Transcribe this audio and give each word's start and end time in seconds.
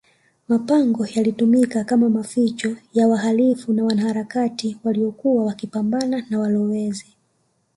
mapango 0.47 1.05
yalitumika 1.05 1.83
kama 1.83 2.09
maficho 2.09 2.75
ya 2.93 3.07
wahalifu 3.07 3.73
na 3.73 3.83
wanaharakati 3.83 4.77
waliyokuwa 4.83 5.45
wakipambana 5.45 6.25
na 6.29 6.39
walowezi 6.39 7.15